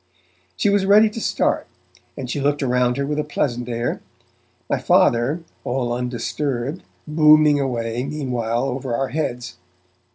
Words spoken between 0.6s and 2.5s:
was ready to start, and she